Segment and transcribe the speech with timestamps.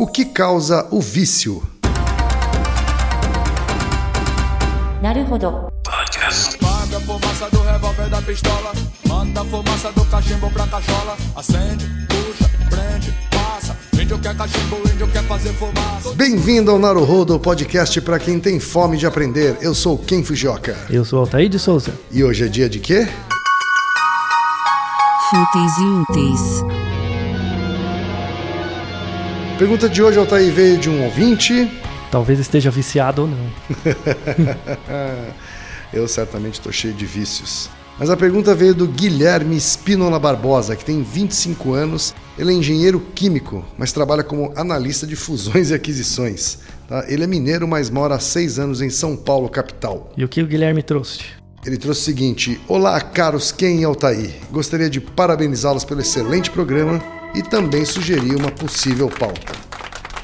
[0.00, 1.62] O que causa o vício?
[5.84, 6.56] Podcast.
[7.04, 8.72] Fumaça do revólver da pistola,
[9.06, 13.76] manda fumaça do cachimbo pra cachola, acende, puxa, prende, passa.
[13.92, 16.14] Índio quer cachimbo, índio quer fazer fumaça.
[16.14, 19.58] Bem-vindo ao Naruhodo, podcast para quem tem fome de aprender.
[19.60, 20.78] Eu sou Ken Fujioka.
[20.88, 21.92] Eu sou Altair de Souza.
[22.10, 23.06] E hoje é dia de quê?
[25.28, 26.79] Fúteis e úteis.
[29.60, 31.70] Pergunta de hoje, Altair, veio de um ouvinte.
[32.10, 33.52] Talvez esteja viciado ou não.
[35.92, 37.68] Eu certamente estou cheio de vícios.
[37.98, 42.14] Mas a pergunta veio do Guilherme Spinola Barbosa, que tem 25 anos.
[42.38, 46.60] Ele é engenheiro químico, mas trabalha como analista de fusões e aquisições.
[46.88, 47.04] tá?
[47.06, 50.10] Ele é mineiro, mas mora há seis anos em São Paulo, capital.
[50.16, 51.20] E o que o Guilherme trouxe?
[51.66, 54.30] Ele trouxe o seguinte: Olá, caros Ken e Altair.
[54.50, 59.52] Gostaria de parabenizá-los pelo excelente programa e também sugerir uma possível pauta.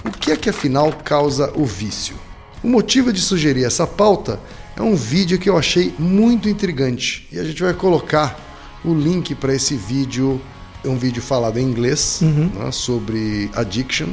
[0.05, 2.17] O que é que afinal causa o vício?
[2.63, 4.41] O motivo de sugerir essa pauta
[4.77, 8.39] é um vídeo que eu achei muito intrigante e a gente vai colocar
[8.85, 10.41] o link para esse vídeo.
[10.85, 14.09] É um vídeo falado em inglês né, sobre addiction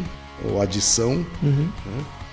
[0.45, 1.67] ou adição, né,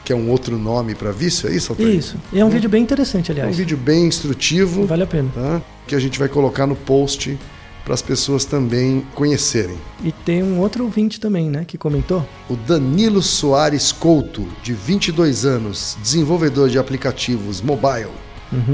[0.04, 1.72] que é um outro nome para vício, é isso?
[1.72, 1.94] Altair?
[1.96, 2.16] Isso.
[2.32, 3.56] E é um vídeo bem interessante, É um aliás.
[3.56, 5.30] vídeo bem instrutivo Vale a pena.
[5.34, 5.60] tá?
[5.86, 7.38] que a gente vai colocar no post
[7.90, 9.76] para as pessoas também conhecerem.
[10.04, 12.24] E tem um outro ouvinte também, né, que comentou.
[12.48, 18.10] O Danilo Soares Couto, de 22 anos, desenvolvedor de aplicativos mobile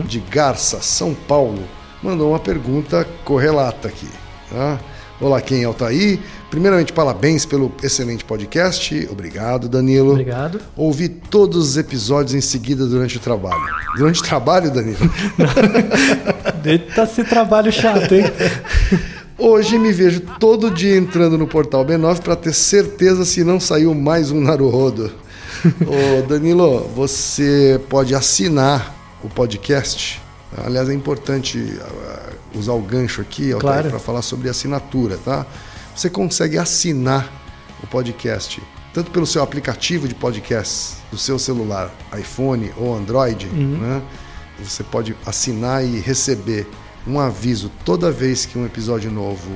[0.06, 1.62] de Garça, São Paulo,
[2.02, 4.08] mandou uma pergunta correlata aqui.
[4.50, 4.78] tá?
[5.18, 6.18] Olá, quem é Altair?
[6.50, 9.08] Primeiramente, parabéns pelo excelente podcast.
[9.10, 10.10] Obrigado, Danilo.
[10.10, 10.60] Obrigado.
[10.76, 13.64] Ouvi todos os episódios em seguida durante o trabalho.
[13.96, 14.98] Durante o trabalho, Danilo?
[16.62, 18.24] Eita, esse trabalho chato, hein?
[19.38, 23.94] Hoje me vejo todo dia entrando no portal B9 para ter certeza se não saiu
[23.94, 25.10] mais um Naruhodo.
[25.86, 28.94] Ô Danilo, você pode assinar
[29.24, 30.20] o podcast.
[30.64, 33.90] Aliás, é importante ah, usar o gancho aqui Claro.
[33.90, 35.46] para falar sobre assinatura, tá?
[35.94, 37.30] Você consegue assinar
[37.82, 38.62] o podcast
[38.92, 44.02] tanto pelo seu aplicativo de podcast do seu celular, iPhone ou Android, né?
[44.58, 46.66] Você pode assinar e receber
[47.06, 49.50] um aviso toda vez que um episódio novo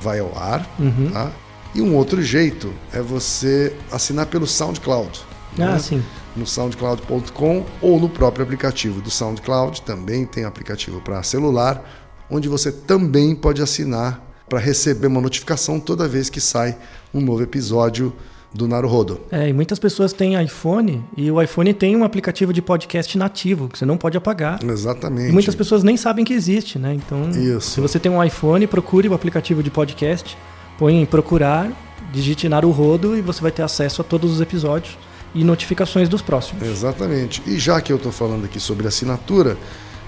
[0.00, 0.64] vai ao ar,
[1.12, 1.32] tá?
[1.74, 5.20] E um outro jeito é você assinar pelo SoundCloud.
[5.58, 5.78] Ah, né?
[5.80, 6.02] sim.
[6.36, 11.82] No soundcloud.com ou no próprio aplicativo do SoundCloud, também tem aplicativo para celular,
[12.30, 16.76] onde você também pode assinar para receber uma notificação toda vez que sai
[17.12, 18.12] um novo episódio
[18.52, 19.20] do Naruhodo.
[19.32, 23.68] É, e muitas pessoas têm iPhone e o iPhone tem um aplicativo de podcast nativo
[23.68, 24.62] que você não pode apagar.
[24.62, 25.30] Exatamente.
[25.30, 26.94] E muitas pessoas nem sabem que existe, né?
[26.94, 27.72] Então, Isso.
[27.72, 30.38] se você tem um iPhone, procure o aplicativo de podcast,
[30.78, 31.70] põe em procurar,
[32.12, 34.96] digite Naruhodo e você vai ter acesso a todos os episódios
[35.34, 36.62] e notificações dos próximos.
[36.62, 37.42] Exatamente.
[37.46, 39.56] E já que eu estou falando aqui sobre assinatura,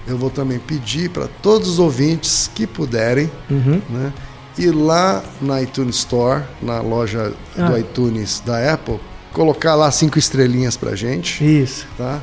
[0.07, 3.81] eu vou também pedir para todos os ouvintes que puderem Uhum.
[3.89, 4.13] né,
[4.57, 7.79] ir lá na iTunes Store, na loja do Ah.
[7.79, 8.99] iTunes da Apple,
[9.33, 12.21] colocar lá cinco estrelinhas para gente, Isso, tá?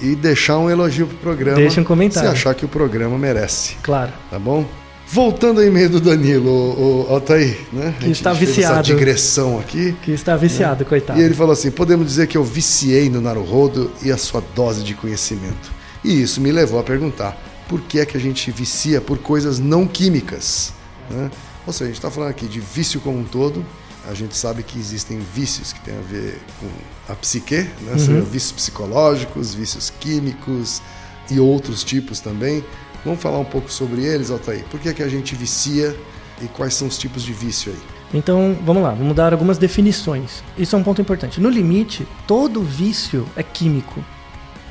[0.00, 1.56] E deixar um elogio pro programa.
[1.56, 2.28] Deixa um comentário.
[2.28, 4.12] Se achar que o programa merece, claro.
[4.30, 4.64] tá bom?
[5.06, 7.94] Voltando ao e-mail do Danilo, o, o Altair, né?
[8.00, 8.82] Que está fez Essa viciado.
[8.82, 9.94] digressão aqui.
[10.02, 11.20] Que está viciado, coitado.
[11.20, 14.82] E ele falou assim: podemos dizer que eu viciei no Naruhodo e a sua dose
[14.82, 15.70] de conhecimento.
[16.04, 17.36] E isso me levou a perguntar:
[17.68, 20.72] por que é que a gente vicia por coisas não químicas?
[21.10, 21.30] né?
[21.66, 23.64] Ou seja, a gente está falando aqui de vício como um todo.
[24.08, 26.68] A gente sabe que existem vícios que têm a ver com
[27.10, 27.96] a psique, né?
[27.96, 30.82] Sejam vícios psicológicos, vícios químicos
[31.30, 32.62] e outros tipos também.
[33.02, 34.64] Vamos falar um pouco sobre eles, Altair.
[34.64, 35.96] Por que é que a gente vicia
[36.42, 37.78] e quais são os tipos de vício aí?
[38.12, 40.44] Então, vamos lá, vamos dar algumas definições.
[40.56, 41.40] Isso é um ponto importante.
[41.40, 44.04] No limite, todo vício é químico,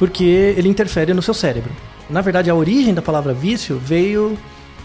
[0.03, 1.71] porque ele interfere no seu cérebro.
[2.09, 4.37] Na verdade, a origem da palavra vício veio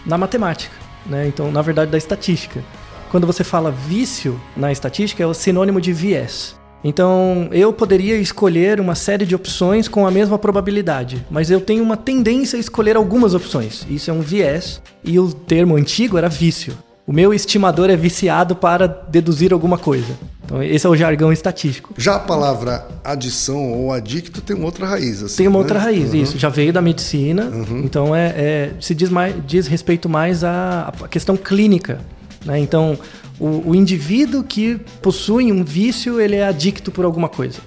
[0.05, 0.73] na matemática,
[1.05, 1.27] né?
[1.27, 2.63] Então, na verdade, da estatística.
[3.11, 6.57] Quando você fala vício na estatística, é o sinônimo de viés.
[6.85, 11.83] Então, eu poderia escolher uma série de opções com a mesma probabilidade, mas eu tenho
[11.83, 13.85] uma tendência a escolher algumas opções.
[13.89, 16.73] Isso é um viés, e o termo antigo era vício.
[17.09, 20.15] O meu estimador é viciado para deduzir alguma coisa.
[20.45, 21.91] Então, esse é o jargão estatístico.
[21.97, 25.23] Já a palavra adição ou adicto tem uma outra raiz.
[25.23, 25.63] Assim, Tem uma né?
[25.63, 26.21] outra raiz, Uhum.
[26.21, 26.37] isso.
[26.37, 27.51] Já veio da medicina,
[27.83, 31.99] então é, é- se diz, mais, diz respeito mais à, à questão clínica.
[32.45, 32.59] Né?
[32.59, 32.95] Então,
[33.39, 37.57] o, o indivíduo que possui um vício, ele é adicto por alguma coisa.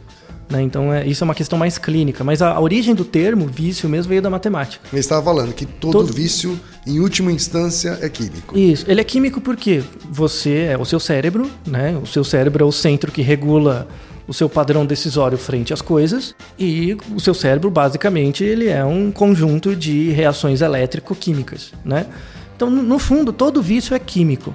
[0.52, 0.62] Né?
[0.62, 2.22] Então é, isso é uma questão mais clínica.
[2.22, 4.86] Mas a, a origem do termo vício mesmo veio da matemática.
[4.92, 8.56] Ele estava falando que todo, Todo- vício, em última instância, é químico.
[8.56, 8.84] Isso.
[8.86, 11.98] Ele é químico porque você é o seu cérebro, né?
[12.02, 13.88] O seu cérebro é o centro que regula
[14.28, 19.10] o seu padrão decisório frente às coisas e o seu cérebro basicamente ele é um
[19.10, 22.06] conjunto de reações elétrico-químicas, né?
[22.54, 24.54] Então, no no fundo, todo vício é químico.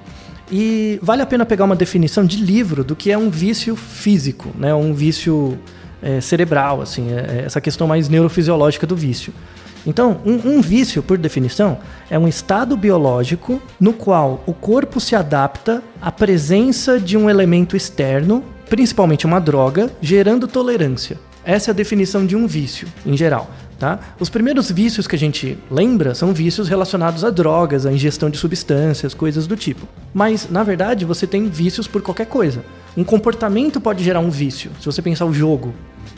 [0.49, 4.49] E vale a pena pegar uma definição de livro do que é um vício físico,
[4.57, 4.73] né?
[4.73, 5.59] Um vício
[6.01, 9.33] é, cerebral, assim, é- é essa questão mais neurofisiológica do vício.
[9.85, 11.77] Então, um, um vício, por definição,
[12.09, 17.75] é um estado biológico no qual o corpo se adapta à presença de um elemento
[17.77, 21.17] externo, principalmente uma droga, gerando tolerância.
[21.45, 23.49] Essa é a definição de um vício, em geral.
[23.79, 23.99] Tá?
[24.19, 28.37] Os primeiros vícios que a gente lembra são vícios relacionados a drogas, a ingestão de
[28.37, 29.87] substâncias, coisas do tipo.
[30.13, 32.65] Mas, na verdade, você tem vícios por qualquer coisa.
[32.97, 34.71] Um comportamento pode gerar um vício.
[34.79, 35.71] Se você pensar o jogo,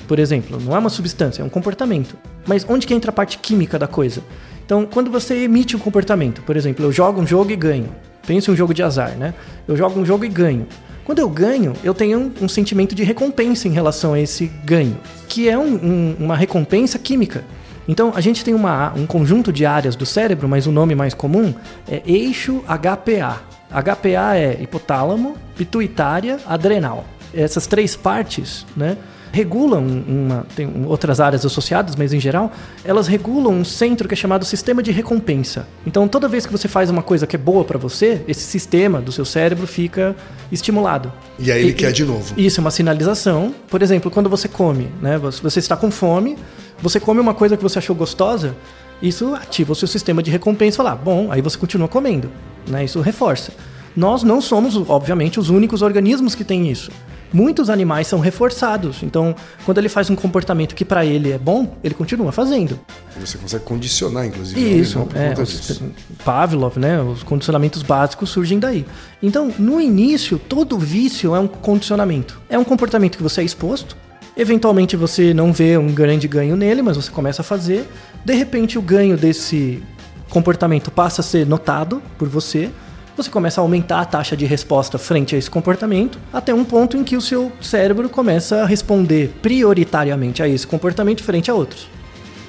[0.07, 2.15] por exemplo, não é uma substância, é um comportamento.
[2.47, 4.23] Mas onde que entra a parte química da coisa?
[4.65, 7.89] Então, quando você emite um comportamento, por exemplo, eu jogo um jogo e ganho.
[8.25, 9.33] Pense em um jogo de azar, né?
[9.67, 10.67] Eu jogo um jogo e ganho.
[11.03, 14.95] Quando eu ganho, eu tenho um, um sentimento de recompensa em relação a esse ganho,
[15.27, 17.43] que é um- um- uma recompensa química.
[17.87, 21.13] Então, a gente tem uma- um conjunto de áreas do cérebro, mas o nome mais
[21.15, 21.53] comum
[21.87, 23.41] é eixo HPA.
[23.69, 27.05] HPA é hipotálamo, pituitária, adrenal.
[27.33, 28.97] Essas três partes, né,
[29.31, 32.51] regulam uma, tem outras áreas associadas, mas em geral,
[32.83, 35.67] elas regulam um centro que é chamado sistema de recompensa.
[35.85, 38.99] Então, toda vez que você faz uma coisa que é boa para você, esse sistema
[38.99, 40.15] do seu cérebro fica
[40.51, 41.11] estimulado.
[41.37, 42.33] E aí ele quer de novo.
[42.37, 43.53] Isso é uma sinalização.
[43.69, 45.17] Por exemplo, quando você come, né?
[45.17, 46.37] Você está com fome,
[46.81, 48.55] você come uma coisa que você achou gostosa,
[49.01, 52.29] isso ativa o seu sistema de recompensa e fala, "Ah, bom, aí você continua comendo,
[52.67, 52.83] né?
[52.83, 53.51] Isso reforça.
[53.95, 56.91] Nós não somos, obviamente, os únicos organismos que têm isso.
[57.31, 59.03] Muitos animais são reforçados.
[59.03, 62.79] Então, quando ele faz um comportamento que para ele é bom, ele continua fazendo.
[63.19, 65.81] Você consegue condicionar, inclusive, o Isso, é, os-.
[66.25, 66.99] Pavlov, né?
[67.01, 68.85] Os condicionamentos básicos surgem daí.
[69.21, 72.39] Então, no início, todo vício é um condicionamento.
[72.49, 73.95] É um comportamento que você é exposto.
[74.39, 77.85] Eventualmente você não vê um grande ganho nele, mas você começa a fazer.
[78.23, 79.83] De repente, o ganho desse
[80.29, 82.69] comportamento passa a ser notado por você.
[83.17, 86.95] Você começa a aumentar a taxa de resposta frente a esse comportamento, até um ponto
[86.95, 91.89] em que o seu cérebro começa a responder prioritariamente a esse comportamento frente a outros.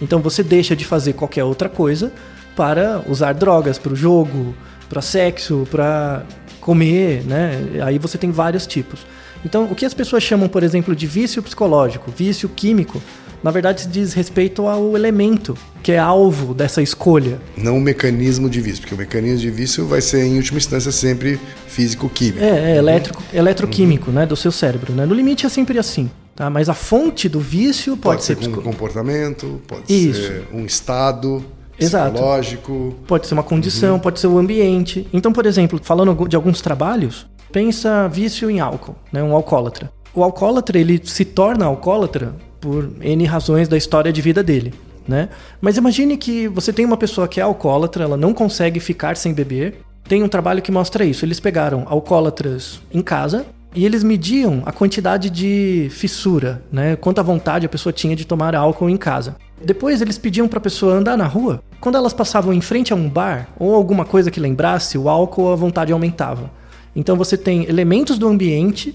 [0.01, 2.13] Então você deixa de fazer qualquer outra coisa
[2.55, 4.55] para usar drogas para o jogo,
[4.89, 6.23] para sexo, para
[6.61, 7.83] comer, né?
[7.83, 9.05] Aí você tem vários tipos.
[9.45, 13.01] Então, o que as pessoas chamam, por exemplo, de vício psicológico, vício químico,
[13.43, 17.39] na verdade diz respeito ao elemento que é alvo dessa escolha.
[17.57, 20.93] Não o mecanismo de vício, porque o mecanismo de vício vai ser, em última instância,
[20.93, 22.39] sempre físico-químico.
[22.45, 25.07] É, é elétrico, eletroquímico, né, do seu cérebro, né?
[25.07, 26.51] No limite é sempre assim, tá?
[26.51, 30.21] Mas a fonte do vício pode, Pode ser ser um psico- comportamento, pode Isso.
[30.21, 31.43] ser um estado
[31.79, 32.13] Exato.
[32.13, 32.95] psicológico.
[33.07, 35.09] Pode ser uma condição, pode ser o ambiente.
[35.15, 39.23] Então, por exemplo, falando de alguns trabalhos, pensa vício em álcool, né?
[39.23, 39.91] Um alcoólatra.
[40.15, 44.75] O alcoólatra, ele se torna alcoólatra por N razões da história de vida dele,
[45.07, 45.29] né?
[45.61, 49.33] Mas imagine que você tem uma pessoa que é alcoólatra, ela não consegue ficar sem
[49.33, 49.81] beber.
[50.05, 51.25] Tem um trabalho que mostra isso.
[51.25, 56.97] Eles pegaram alcoólatras em casa e eles mediam a quantidade de fissura, né?
[56.97, 59.37] Quanta vontade a pessoa tinha de tomar álcool em casa.
[59.63, 61.63] Depois eles pediam para a pessoa andar na rua.
[61.81, 65.53] Quando elas passavam em frente a um bar ou alguma coisa que lembrasse, o álcool
[65.53, 66.51] a vontade aumentava.
[66.95, 68.95] Então você tem elementos do ambiente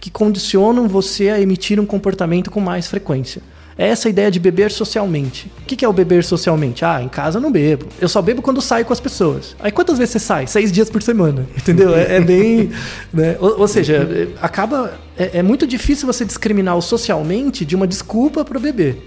[0.00, 3.42] que condicionam você a emitir um comportamento com mais frequência.
[3.76, 5.50] É essa ideia de beber socialmente.
[5.60, 6.84] O que é o beber socialmente?
[6.84, 7.86] Ah, em casa eu não bebo.
[8.00, 9.56] Eu só bebo quando saio com as pessoas.
[9.60, 10.46] Aí quantas vezes você sai?
[10.46, 11.46] Seis dias por semana.
[11.56, 11.94] Entendeu?
[11.94, 12.70] É, é bem.
[13.12, 13.36] né?
[13.40, 14.92] ou, ou seja, é- acaba.
[15.16, 18.98] É, é muito difícil você discriminar o socialmente de uma desculpa para beber.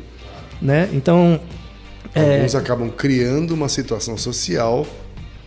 [0.61, 0.89] Né?
[0.93, 1.39] Então.
[2.13, 4.87] é, Alguns acabam criando uma situação social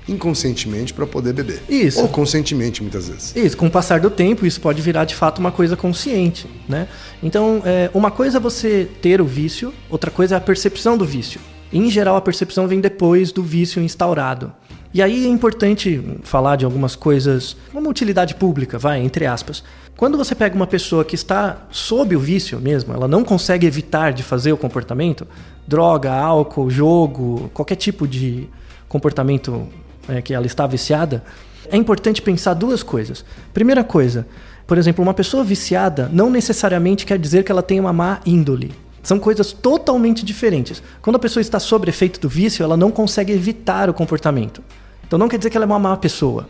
[0.08, 1.62] inconscientemente para poder beber.
[1.68, 2.00] Isso.
[2.00, 3.36] Ou conscientemente, muitas vezes.
[3.36, 6.88] Isso, com o passar do tempo, isso pode virar de fato uma coisa consciente, né?
[7.22, 11.04] Então, é, uma coisa é você ter o vício, outra coisa é a percepção do
[11.04, 11.40] vício.
[11.72, 14.52] Em geral, a percepção vem depois do vício instaurado.
[14.92, 19.62] E aí é importante falar de algumas coisas, uma utilidade pública, vai, entre aspas.
[19.98, 24.12] Quando você pega uma pessoa que está sob o vício mesmo, ela não consegue evitar
[24.12, 25.26] de fazer o comportamento,
[25.66, 28.48] droga, álcool, jogo, qualquer tipo de
[28.88, 29.68] comportamento
[30.08, 31.22] é, que ela está viciada,
[31.70, 33.24] é importante pensar duas coisas.
[33.52, 34.26] Primeira coisa,
[34.66, 38.72] por exemplo, uma pessoa viciada não necessariamente quer dizer que ela tem uma má índole.
[39.02, 40.82] São coisas totalmente diferentes.
[41.00, 44.62] Quando a pessoa está sob efeito do vício, ela não consegue evitar o comportamento.
[45.06, 46.48] Então não quer dizer que ela é uma má pessoa.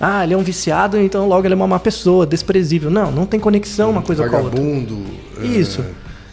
[0.00, 2.90] Ah, ele é um viciado, então logo ele é uma má pessoa, desprezível.
[2.90, 4.58] Não, não tem conexão uma coisa com a outra.
[4.60, 5.04] Vagabundo.
[5.40, 5.84] é, Isso.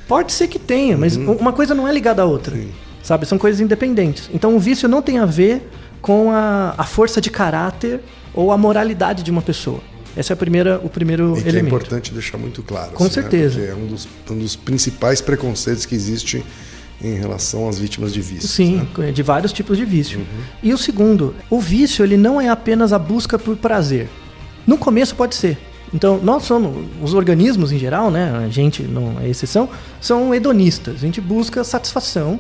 [0.08, 2.56] Pode ser que tenha, mas uma coisa não é ligada à outra.
[2.56, 2.72] Sim.
[3.04, 3.26] Sabe?
[3.26, 4.30] São coisas independentes.
[4.34, 5.70] Então o vício não tem a ver
[6.02, 8.02] com a, a força de caráter
[8.34, 9.82] ou a moralidade de uma pessoa.
[10.16, 11.68] Esse é a primeira, o primeiro E é elemento.
[11.68, 12.92] importante deixar muito claro.
[12.92, 13.60] Com certeza.
[13.60, 16.44] Porque é um dos, um dos principais preconceitos que existe
[17.02, 18.48] em relação às vítimas de vício.
[18.48, 19.12] Sim, né?
[19.12, 20.26] de vários tipos de vício.
[20.64, 24.10] E o segundo, o vício ele não é apenas a busca por prazer.
[24.66, 25.58] No começo pode ser.
[25.94, 29.70] Então, nós somos, os organismos em geral, né, a gente não é exceção,
[30.02, 30.96] são hedonistas.
[30.96, 32.40] A gente busca satisfação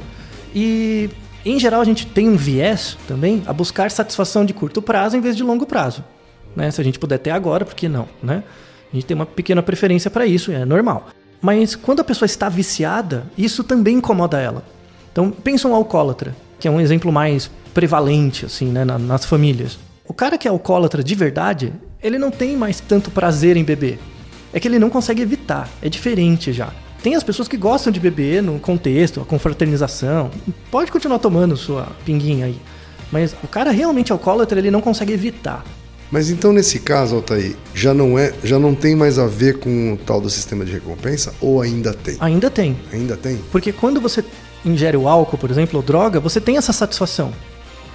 [0.53, 1.09] e,
[1.45, 5.21] em geral, a gente tem um viés também a buscar satisfação de curto prazo em
[5.21, 6.03] vez de longo prazo.
[6.55, 6.69] Né?
[6.71, 8.07] Se a gente puder ter agora, por que não?
[8.21, 8.43] Né?
[8.91, 11.07] A gente tem uma pequena preferência para isso, é normal.
[11.41, 14.63] Mas quando a pessoa está viciada, isso também incomoda ela.
[15.11, 19.77] Então, pensa um alcoólatra, que é um exemplo mais prevalente assim, né, na- nas famílias.
[20.07, 23.99] O cara que é alcoólatra de verdade, ele não tem mais tanto prazer em beber.
[24.53, 26.69] É que ele não consegue evitar, é diferente já.
[27.07, 30.29] Tem as pessoas que gostam de beber no contexto, a confraternização.
[30.69, 32.59] Pode continuar tomando sua pinguinha aí.
[33.09, 35.63] Mas o cara realmente alcoólatra, ele não consegue evitar.
[36.11, 39.93] Mas então nesse caso, Altair, já não é, já não tem mais a ver com
[39.93, 42.17] o tal do sistema de recompensa ou ainda tem?
[42.19, 42.77] Ainda tem.
[42.91, 43.37] Ainda tem?
[43.53, 44.21] Porque quando você
[44.65, 47.31] ingere o álcool, por exemplo, ou droga, você tem essa satisfação.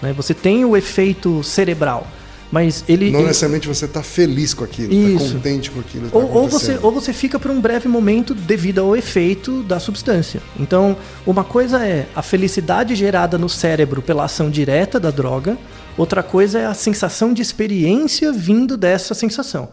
[0.00, 0.14] Né?
[0.14, 2.06] Você tem o efeito cerebral.
[2.52, 3.10] Mas ele.
[3.10, 6.10] Não ele- necessariamente você está feliz com aquilo, está contente com aquilo.
[6.10, 9.80] tá ou, ou você, ou você fica por um breve momento devido ao efeito da
[9.80, 10.42] substância.
[10.60, 10.94] Então,
[11.26, 15.56] uma coisa é a felicidade gerada no cérebro pela ação direta da droga,
[15.96, 19.70] outra coisa é a sensação de experiência vindo dessa sensação.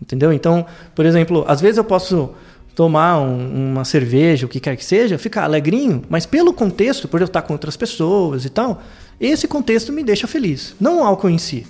[0.00, 0.30] Entendeu?
[0.32, 2.30] Então, por exemplo, às vezes eu posso
[2.74, 7.20] tomar um- uma cerveja, o que quer que seja, ficar alegrinho, mas pelo contexto, por
[7.20, 8.80] eu estar com outras pessoas e tal,
[9.18, 11.66] esse contexto me deixa feliz, não o álcool em si.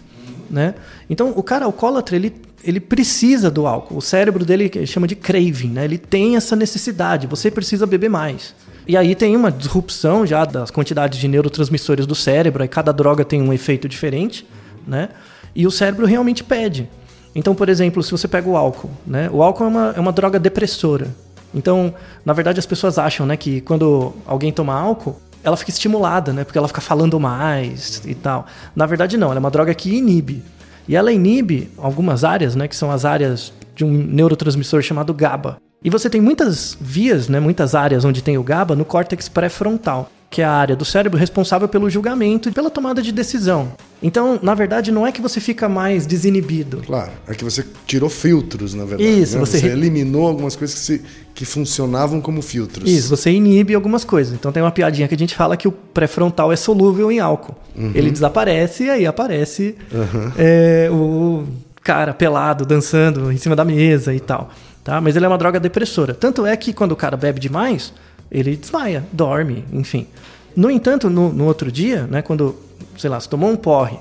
[0.50, 0.74] Né?
[1.08, 3.96] Então, o cara alcoólatra, ele, ele precisa do álcool.
[3.96, 5.84] O cérebro dele ele chama de craving, né?
[5.84, 8.54] ele tem essa necessidade, você precisa beber mais.
[8.86, 13.22] E aí tem uma disrupção já das quantidades de neurotransmissores do cérebro, aí cada droga
[13.22, 14.46] tem um efeito diferente,
[14.86, 15.10] né?
[15.54, 16.88] E o cérebro realmente pede.
[17.34, 19.28] Então, por exemplo, se você pega o álcool, né?
[19.30, 21.08] O álcool é uma, é uma droga depressora.
[21.54, 26.32] Então, na verdade, as pessoas acham, né, que quando alguém toma álcool, ela fica estimulada,
[26.32, 26.44] né?
[26.44, 28.46] Porque ela fica falando mais e tal.
[28.74, 30.42] Na verdade, não, ela é uma droga que inibe.
[30.86, 35.58] E ela inibe algumas áreas, né, que são as áreas de um neurotransmissor chamado GABA.
[35.84, 40.10] E você tem muitas vias, né, muitas áreas onde tem o GABA no córtex pré-frontal,
[40.30, 43.72] que é a área do cérebro responsável pelo julgamento e pela tomada de decisão.
[44.02, 46.82] Então, na verdade, não é que você fica mais desinibido.
[46.86, 49.08] Claro, é que você tirou filtros, na verdade.
[49.08, 49.40] Isso, né?
[49.40, 51.02] você- você eliminou algumas coisas que, se-
[51.34, 52.90] que funcionavam como filtros.
[52.90, 54.34] Isso, você inibe algumas coisas.
[54.34, 57.56] Então tem uma piadinha que a gente fala que o pré-frontal é solúvel em álcool.
[57.94, 59.76] Ele desaparece e aí aparece
[60.36, 61.44] é, o
[61.82, 64.50] cara pelado, dançando em cima da mesa e tal.
[64.84, 65.00] Tá?
[65.00, 66.12] Mas ele é uma droga depressora.
[66.14, 67.92] Tanto é que quando o cara bebe demais,
[68.30, 70.06] ele desmaia, dorme, enfim.
[70.56, 72.56] No entanto, no, no outro dia, né, quando,
[72.96, 73.98] sei lá, tomou um porre,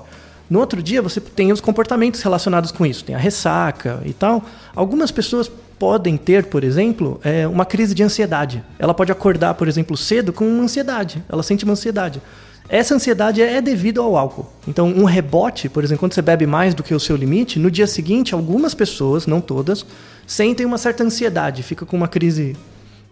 [0.50, 4.42] no outro dia você tem os comportamentos relacionados com isso, tem a ressaca e tal.
[4.74, 8.64] Algumas pessoas podem ter, por exemplo, é, uma crise de ansiedade.
[8.78, 11.22] Ela pode acordar, por exemplo, cedo com uma ansiedade.
[11.28, 12.20] Ela sente uma ansiedade.
[12.68, 14.46] Essa ansiedade é devido ao álcool.
[14.66, 17.70] Então, um rebote, por exemplo, quando você bebe mais do que o seu limite, no
[17.70, 19.86] dia seguinte, algumas pessoas, não todas,
[20.26, 22.56] sentem uma certa ansiedade, fica com uma crise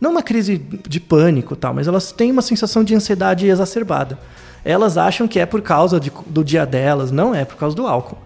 [0.00, 4.18] não uma crise de pânico tal, mas elas têm uma sensação de ansiedade exacerbada.
[4.64, 7.86] Elas acham que é por causa de- do dia delas, não é por causa do
[7.86, 8.18] álcool.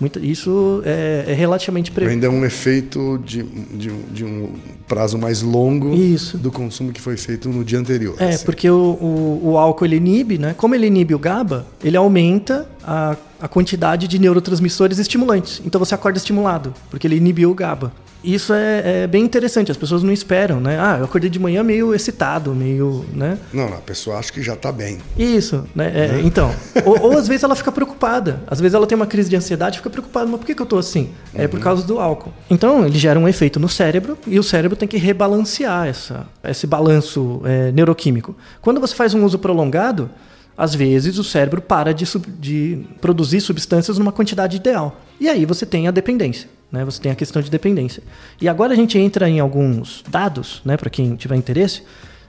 [0.00, 2.04] Muita- isso é, é relativamente pre...
[2.06, 4.54] Ainda é um efeito de, de, um- de um
[4.88, 6.36] prazo mais longo Isso.
[6.36, 8.16] do consumo que foi feito no dia anterior.
[8.18, 8.44] É, assim.
[8.44, 10.52] porque o, o, o álcool ele inibe, né?
[10.56, 15.62] Como ele inibe o GABA, ele aumenta a, a quantidade de neurotransmissores estimulantes.
[15.64, 17.92] Então você acorda estimulado, porque ele inibiu o GABA.
[18.24, 20.78] Isso é, é bem interessante, as pessoas não esperam, né?
[20.80, 23.38] Ah, eu acordei de manhã meio excitado, meio, né?
[23.52, 24.98] Não, a pessoa acha que já está bem.
[25.16, 25.92] Isso, né?
[25.94, 26.54] É, Então,
[26.84, 28.42] ou, ou às vezes ela fica preocupada.
[28.46, 30.26] Às vezes ela tem uma crise de ansiedade e fica preocupada.
[30.26, 31.10] Mas por que, que eu tô assim?
[31.34, 32.32] É por causa do álcool.
[32.50, 36.66] Então, ele gera um efeito no cérebro e o cérebro tem que rebalancear essa, esse
[36.66, 38.34] balanço é, neuroquímico.
[38.62, 40.10] Quando você faz um uso prolongado,
[40.56, 45.00] às vezes o cérebro para de, sub- de produzir substâncias numa quantidade ideal.
[45.20, 46.48] E aí você tem a dependência.
[46.70, 46.84] Né?
[46.84, 48.02] Você tem a questão de dependência.
[48.40, 51.82] E agora a gente entra em alguns dados, né, para quem tiver interesse.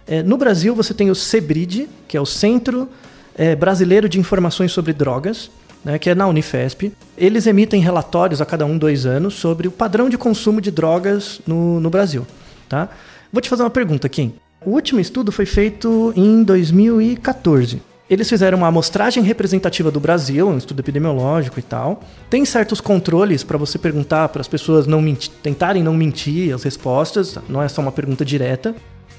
[0.08, 2.88] É, no Brasil, você tem o CEBRID, que é o Centro
[3.36, 5.50] é, Brasileiro de Informações sobre Drogas,
[5.84, 6.92] né, que é na Unifesp.
[7.18, 11.42] Eles emitem relatórios a cada um, dois anos sobre o padrão de consumo de drogas
[11.46, 12.26] no, no Brasil.
[12.70, 12.90] Tá?
[13.34, 14.34] Vou te fazer uma pergunta, Kim.
[14.64, 17.82] O último estudo foi feito em 2014.
[18.08, 22.04] Eles fizeram uma amostragem representativa do Brasil, um estudo epidemiológico e tal.
[22.30, 25.04] Tem certos controles para você perguntar para as pessoas não
[25.42, 28.76] tentarem não mentir as respostas, não é só uma pergunta direta.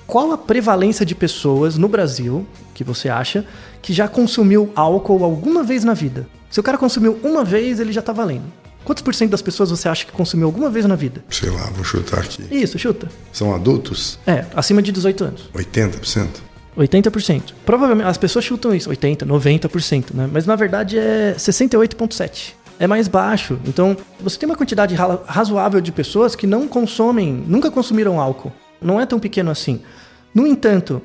[0.06, 3.44] Qual a prevalência de pessoas no Brasil, que você acha,
[3.82, 6.28] que já consumiu álcool alguma vez na vida?
[6.48, 8.44] Se o cara consumiu uma vez, ele já tá valendo.
[8.84, 11.24] Quantos por cento das pessoas você acha que consumiu alguma vez na vida?
[11.28, 12.44] Sei lá, vou chutar aqui.
[12.52, 13.08] Isso, chuta.
[13.32, 14.16] São adultos?
[14.24, 15.50] É, acima de 18 anos.
[15.52, 16.28] 80%?
[16.76, 17.52] 80%.
[17.64, 20.28] Provavelmente as pessoas chutam isso, 80, 90%, né?
[20.32, 22.52] Mas na verdade é 68.7.
[22.78, 23.58] É mais baixo.
[23.66, 28.52] Então, você tem uma quantidade ra- razoável de pessoas que não consomem, nunca consumiram álcool.
[28.82, 29.80] Não é tão pequeno assim.
[30.34, 31.00] No entanto,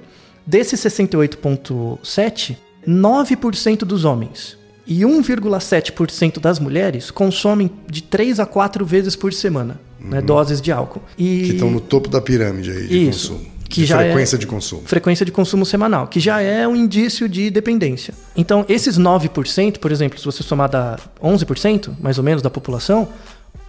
[0.46, 9.16] desses 68.7, 9% dos homens e 1,7% das mulheres consomem de 3 a 4 vezes
[9.16, 11.01] por semana, né, doses de álcool.
[11.18, 13.32] E Que estão no topo da pirâmide aí de Isso.
[13.34, 13.51] consumo.
[13.72, 14.84] Que de já frequência é- de consumo.
[14.86, 18.13] frequência de consumo semanal, que já é um indício de dependência.
[18.36, 23.08] Então, esses 9%, por exemplo, se você somar da 11%, mais ou menos, da população,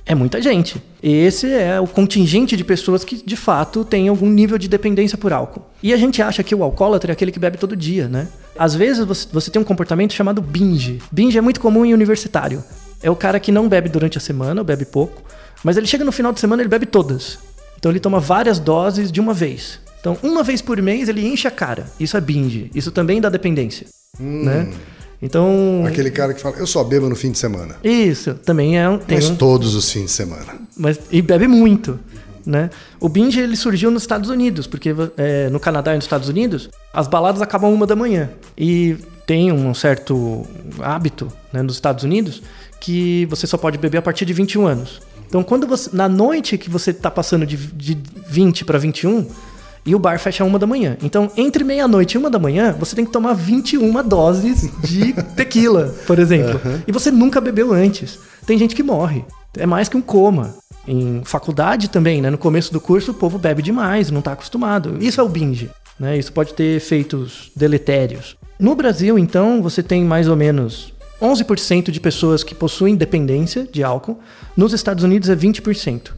[0.05, 0.83] é muita gente.
[1.03, 5.33] Esse é o contingente de pessoas que, de fato, têm algum nível de dependência por
[5.33, 5.63] álcool.
[5.83, 8.27] E a gente acha que o alcoólatra é aquele que bebe todo dia, né?
[8.59, 11.01] Às vezes você, você tem um comportamento chamado binge.
[11.11, 12.63] Binge é muito comum em universitário.
[13.03, 15.23] É o cara que não bebe durante a semana, ou bebe pouco,
[15.63, 17.39] mas ele chega no final de semana e ele bebe todas.
[17.79, 19.81] Então ele toma várias doses de uma vez.
[20.03, 21.87] Então, uma vez por mês ele enche a cara.
[21.99, 22.69] Isso é binge.
[22.75, 23.87] Isso também dá dependência,
[24.19, 24.69] né?
[25.23, 27.77] Então, Aquele cara que fala, eu só bebo no fim de semana.
[27.85, 30.59] isso também é um, tem Mas um, todos os fins de semana.
[30.77, 32.01] mas e bebe muito,
[32.45, 32.69] né?
[32.99, 36.69] O binge ele surgiu nos Estados Unidos, porque é, no Canadá e nos Estados Unidos
[36.93, 40.45] as baladas acabam uma da manhã e tem um certo
[40.81, 42.43] hábito né, nos Estados Unidos
[42.81, 45.01] que você só pode beber a partir de 21 anos.
[45.29, 49.29] Então, quando você na noite que você está passando de, de 20 para 21
[49.85, 50.97] e o bar fecha uma da manhã.
[51.03, 55.95] Então, entre meia-noite e uma da manhã, você tem que tomar 21 doses de tequila,
[56.07, 56.61] por exemplo.
[56.87, 58.19] E você nunca bebeu antes.
[58.47, 59.25] Tem gente que morre.
[59.57, 60.55] É mais que um coma.
[60.87, 62.29] Em faculdade também, né?
[62.29, 64.97] No começo do curso, o povo bebe demais, não está acostumado.
[65.01, 65.71] Isso é o binge.
[65.99, 66.19] Né?
[66.19, 68.37] Isso pode ter efeitos deletérios.
[68.59, 73.85] No Brasil, então, você tem mais ou menos 11% de pessoas que possuem dependência de
[73.85, 74.19] álcool.
[74.57, 76.11] Nos Estados Unidos é 20%.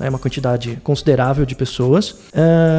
[0.00, 2.14] É uma quantidade considerável de pessoas.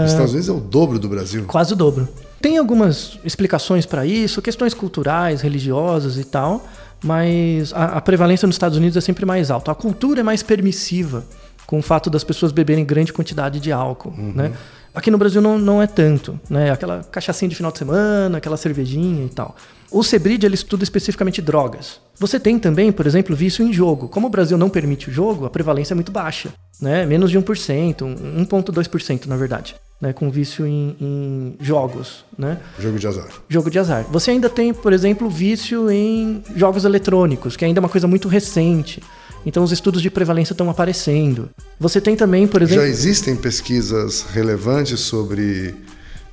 [0.05, 1.45] Os Estados Unidos é o dobro do Brasil.
[1.45, 2.07] Quase o dobro.
[2.41, 6.65] Tem algumas explicações para isso, questões culturais, religiosas e tal,
[7.03, 9.71] mas a, a prevalência nos Estados Unidos é sempre mais alta.
[9.71, 11.23] A cultura é mais permissiva
[11.67, 14.51] com o fato das pessoas beberem grande quantidade de álcool, né?
[14.93, 16.69] Aqui no Brasil não, não é tanto, né?
[16.71, 19.55] Aquela cachaçinha de final de semana, aquela cervejinha e tal.
[19.89, 21.99] O Sebrid ele estuda especificamente drogas.
[22.17, 24.07] Você tem também, por exemplo, vício em jogo.
[24.07, 26.49] Como o Brasil não permite o jogo, a prevalência é muito baixa,
[26.79, 27.05] né?
[27.05, 30.13] Menos de 1%, um- 1,2% na verdade, né?
[30.13, 32.57] Com vício em, em jogos, né?
[32.79, 33.27] Jogo de azar.
[33.49, 34.05] Jogo de azar.
[34.11, 38.27] Você ainda tem, por exemplo, vício em jogos eletrônicos, que ainda é uma coisa muito
[38.27, 39.01] recente.
[39.45, 41.49] Então os estudos de prevalência estão aparecendo.
[41.79, 42.83] Você tem também, por exemplo.
[42.83, 45.73] Já existem pesquisas relevantes sobre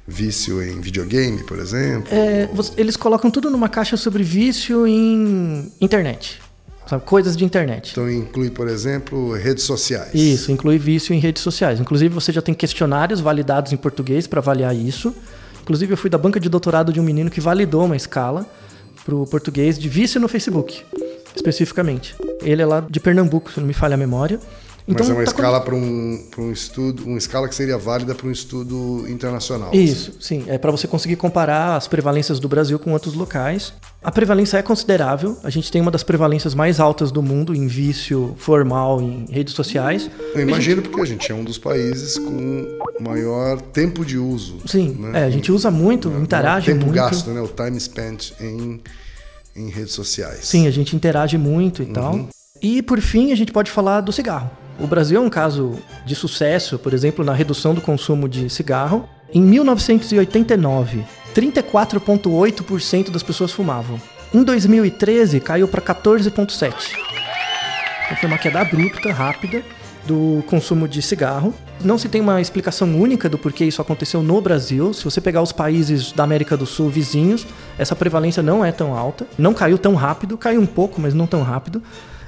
[0.07, 2.09] vício em videogame, por exemplo?
[2.11, 6.40] É, eles colocam tudo numa caixa sobre vício em internet.
[6.87, 7.05] Sabe?
[7.05, 7.90] Coisas de internet.
[7.92, 10.14] Então inclui, por exemplo, redes sociais.
[10.14, 11.79] Isso, inclui vício em redes sociais.
[11.79, 15.14] Inclusive, você já tem questionários validados em português para avaliar isso.
[15.62, 18.47] Inclusive, eu fui da banca de doutorado de um menino que validou uma escala
[19.05, 20.83] para o português de vício no Facebook,
[21.38, 22.14] especificamente.
[22.42, 24.38] Ele é lá de Pernambuco, se não me falha a memória.
[24.90, 27.77] Então, Mas é uma tá escala para um, pra um estudo, uma escala que seria
[27.77, 29.70] válida para um estudo internacional.
[29.74, 30.44] Isso, sim.
[30.48, 33.74] É para você conseguir comparar as prevalências do Brasil com outros locais.
[34.03, 35.37] A prevalência é considerável.
[35.44, 39.53] A gente tem uma das prevalências mais altas do mundo em vício formal em redes
[39.53, 40.11] sociais.
[40.35, 42.66] Eu imagino porque a gente é um dos países com
[42.98, 44.57] maior tempo de uso.
[44.64, 45.20] Sim, né?
[45.20, 46.96] é, a gente usa muito, interage tempo muito.
[46.96, 47.42] gasto, né?
[47.42, 48.81] O time spent em,
[49.59, 50.40] em redes sociais.
[50.42, 52.29] Sim, a gente interage muito e tal.
[52.62, 54.51] E por fim, a gente pode falar do cigarro.
[54.79, 55.75] O Brasil é um caso
[56.07, 59.09] de sucesso, por exemplo, na redução do consumo de cigarro.
[59.33, 64.01] Em 1989, 34,8% das pessoas fumavam.
[64.33, 66.73] Em 2013, caiu para 14,7%.
[68.05, 69.62] Então foi uma queda abrupta, rápida,
[70.09, 71.55] do consumo de cigarro.
[71.85, 74.94] Não se tem uma explicação única do porquê isso aconteceu no Brasil.
[74.94, 77.47] Se você pegar os países da América do Sul vizinhos,
[77.79, 79.27] essa prevalência não é tão alta.
[79.37, 81.83] Não caiu tão rápido, caiu um pouco, mas não tão rápido.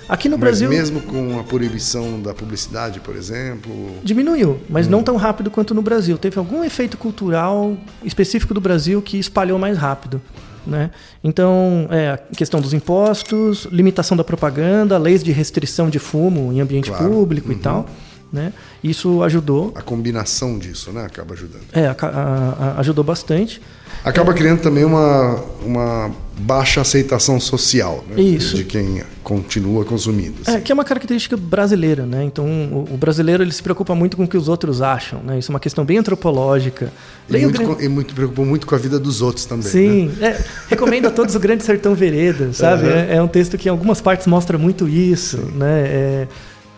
[0.06, 5.04] Aqui no Mas Brasil mesmo com a proibição da publicidade, por exemplo, diminuiu, mas não
[5.04, 6.18] tão rápido quanto no Brasil.
[6.18, 10.20] Teve algum efeito cultural específico do Brasil que espalhou mais rápido.
[10.66, 10.90] Né?
[11.24, 16.60] Então, é, a questão dos impostos, limitação da propaganda, leis de restrição de fumo em
[16.60, 17.08] ambiente Claro.
[17.10, 17.86] público e tal.
[18.32, 18.52] Né?
[18.82, 19.72] Isso ajudou.
[19.74, 21.04] A combinação disso, né?
[21.04, 21.62] Acaba ajudando.
[21.72, 23.60] É, a- a- a- ajudou bastante.
[24.04, 28.22] Acaba criando também uma, uma baixa aceitação social né?
[28.22, 28.56] Isso.
[28.56, 30.36] de quem continua consumindo.
[30.46, 30.56] assim.
[30.56, 32.24] É, que é uma característica brasileira, né?
[32.24, 35.38] Então, o, o brasileiro ele se preocupa muito com o que os outros acham, né?
[35.38, 36.90] Isso é uma questão bem antropológica.
[37.28, 39.64] E Leia o muito, e muito preocupou muito com a vida dos outros também.
[39.66, 39.70] né?
[39.70, 42.84] Sim, é, recomendo a todos o Grande Sertão Vereda, sabe?
[42.90, 42.90] Uhum.
[42.90, 45.82] É, é um texto que em algumas partes mostra muito isso, né?
[45.86, 46.28] É,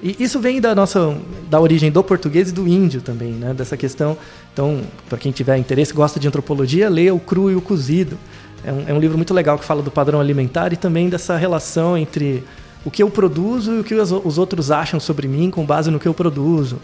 [0.03, 1.17] e isso vem da nossa
[1.49, 3.55] da origem do português e do índio também, né?
[3.55, 4.17] Dessa questão.
[4.53, 8.19] Então, para quem tiver interesse, gosta de antropologia, leia o cru e o cozido.
[8.65, 11.37] É um, é um livro muito legal que fala do padrão alimentar e também dessa
[11.37, 12.43] relação entre
[12.85, 15.91] o que eu produzo e o que os, os outros acham sobre mim com base
[15.91, 16.79] no que eu produzo.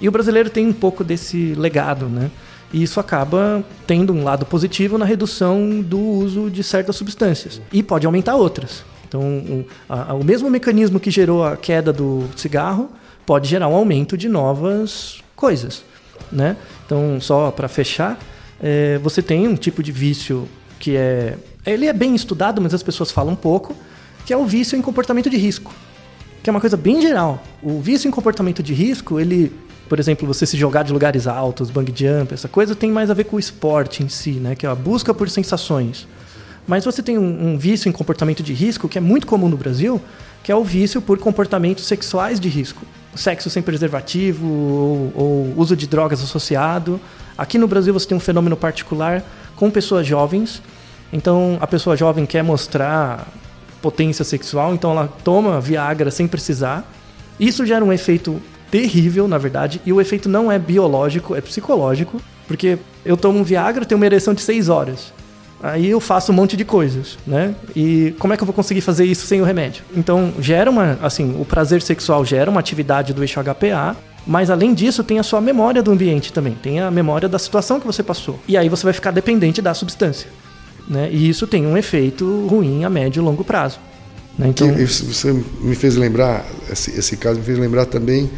[0.00, 2.30] E o brasileiro tem um pouco desse legado, né?
[2.72, 7.60] E isso acaba tendo um lado positivo na redução do uso de certas substâncias.
[7.72, 8.84] E pode aumentar outras.
[9.08, 12.90] Então, o, a- o mesmo mecanismo que gerou a queda do cigarro
[13.24, 15.84] pode gerar um aumento de novas coisas.
[16.32, 16.56] Né?
[16.84, 18.18] Então, só para fechar,
[18.62, 21.36] é, você tem um tipo de vício que é.
[21.64, 23.74] Ele é bem estudado, mas as pessoas falam pouco,
[24.24, 25.72] que é o vício em comportamento de risco
[26.42, 27.42] que é uma coisa bem geral.
[27.60, 29.52] O vício em comportamento de risco, ele,
[29.88, 33.14] por exemplo, você se jogar de lugares altos, bang jump, essa coisa tem mais a
[33.14, 34.54] ver com o esporte em si, né?
[34.54, 36.06] Que é a busca por sensações.
[36.66, 39.56] Mas você tem um, um vício em comportamento de risco que é muito comum no
[39.56, 40.00] Brasil,
[40.42, 42.84] que é o vício por comportamentos sexuais de risco.
[43.14, 47.00] Sexo sem preservativo ou, ou uso de drogas associado.
[47.38, 49.22] Aqui no Brasil você tem um fenômeno particular
[49.54, 50.62] com pessoas jovens.
[51.12, 53.26] Então a pessoa jovem quer mostrar
[53.80, 56.84] potência sexual, então ela toma Viagra sem precisar.
[57.38, 62.20] Isso gera um efeito terrível, na verdade, e o efeito não é biológico, é psicológico,
[62.48, 65.12] porque eu tomo um Viagra, tenho uma ereção de 6 horas.
[65.62, 67.54] Aí eu faço um monte de coisas, né?
[67.74, 69.84] E como é que eu vou conseguir fazer isso sem o remédio?
[69.96, 74.74] Então, gera uma, assim, o prazer sexual gera uma atividade do eixo HPA, mas além
[74.74, 78.02] disso, tem a sua memória do ambiente também, tem a memória da situação que você
[78.02, 78.38] passou.
[78.46, 80.28] E aí você vai ficar dependente da substância,
[80.88, 81.08] né?
[81.10, 83.78] E isso tem um efeito ruim a médio e longo prazo.
[84.38, 84.48] Né?
[84.48, 88.30] Então, você me fez lembrar, esse, esse caso me fez lembrar também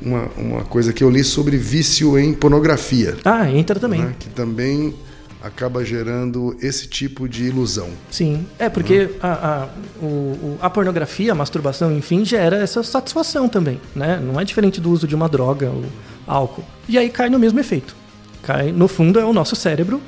[0.00, 4.02] uma, uma coisa que eu li sobre vício em pornografia, ah, entra também.
[4.02, 4.14] né?
[4.18, 4.94] que também
[5.42, 7.88] acaba gerando esse tipo de ilusão.
[8.10, 9.68] Sim, é porque a, a,
[10.04, 14.20] o- a pornografia, a masturbação, enfim, gera essa satisfação também, né?
[14.22, 15.84] Não é diferente do uso de uma droga ou
[16.26, 16.64] álcool.
[16.88, 17.96] E aí cai no mesmo efeito.
[18.42, 20.00] Cai, no fundo, é o nosso cérebro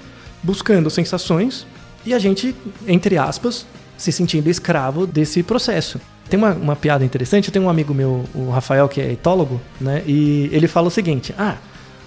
[0.42, 1.66] buscando sensações
[2.04, 2.54] e a gente,
[2.86, 3.66] entre aspas,
[3.96, 6.00] se sentindo escravo desse processo.
[6.28, 10.02] Tem uma, uma piada interessante, tenho um amigo meu, o Rafael, que é etólogo, né?
[10.06, 11.56] E ele fala o seguinte: Ah,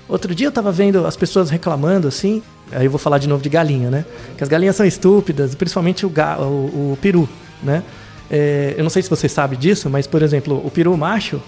[0.08, 3.42] Outro dia eu tava vendo as pessoas reclamando assim, aí eu vou falar de novo
[3.42, 4.06] de galinha, né?
[4.38, 7.28] Que as galinhas são estúpidas, principalmente o, ga, o, o peru,
[7.64, 7.84] né?
[8.30, 11.42] É, eu não sei se você sabe disso, mas por exemplo, o peru macho,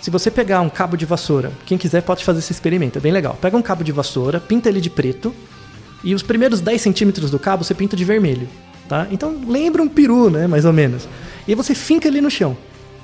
[0.00, 3.12] se você pegar um cabo de vassoura, quem quiser pode fazer esse experimento, é bem
[3.12, 3.36] legal.
[3.40, 5.34] Pega um cabo de vassoura, pinta ele de preto,
[6.04, 8.48] e os primeiros 10 centímetros do cabo você pinta de vermelho,
[8.88, 9.06] tá?
[9.10, 10.46] Então lembra um peru, né?
[10.46, 11.08] Mais ou menos.
[11.46, 12.56] E você finca ele no chão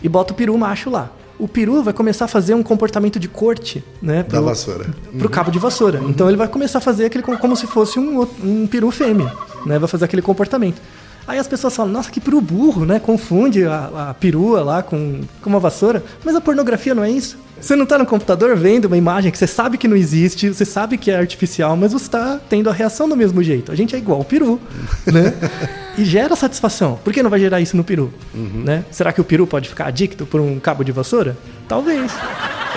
[0.02, 1.10] e bota o peru macho lá.
[1.38, 4.22] O peru vai começar a fazer um comportamento de corte, né?
[4.24, 4.86] Da pro- vassoura.
[5.18, 6.00] pro cabo de vassoura.
[6.08, 9.32] Então ele vai começar a fazer aquele co- como se fosse um, um peru fêmea,
[9.64, 9.78] né?
[9.78, 10.80] Vai fazer aquele comportamento.
[11.28, 12.98] Aí as pessoas falam, nossa, que peru burro, né?
[12.98, 16.02] Confunde a, a perua lá com, com uma vassoura.
[16.24, 17.36] Mas a pornografia não é isso.
[17.60, 20.64] Você não tá no computador vendo uma imagem que você sabe que não existe, você
[20.64, 23.70] sabe que é artificial, mas você tá tendo a reação do mesmo jeito.
[23.70, 24.58] A gente é igual o peru,
[25.06, 25.34] né?
[25.98, 26.98] E gera satisfação.
[27.02, 28.12] Por que não vai gerar isso no peru?
[28.32, 28.84] Né?
[28.90, 31.36] Será que o peru pode ficar adicto por um cabo de vassoura?
[31.68, 32.12] Talvez.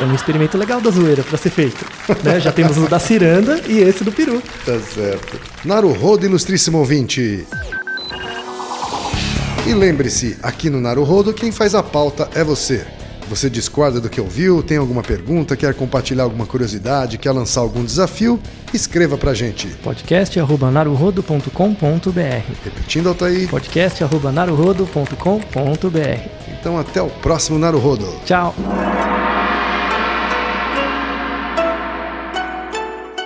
[0.02, 1.86] É um experimento legal da zoeira para ser feito.
[2.24, 2.40] né?
[2.40, 4.42] Já temos o da ciranda e esse do peru.
[4.66, 5.40] Tá certo.
[5.64, 7.46] Naruhodo, ilustríssimo ouvinte.
[9.68, 12.86] E lembre-se, aqui no Naruhodo, quem faz a pauta é você.
[13.31, 17.85] Você discorda do que ouviu, tem alguma pergunta, quer compartilhar alguma curiosidade, quer lançar algum
[17.85, 18.39] desafio?
[18.73, 19.67] Escreva pra gente.
[19.83, 23.49] podcast.naruhodo.com.br Repetindo, Altair.
[23.49, 26.29] podcast.naruhodo.com.br
[26.61, 28.07] Então até o próximo Naruhodo.
[28.25, 28.55] Tchau!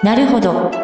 [0.03, 0.84] なるほど。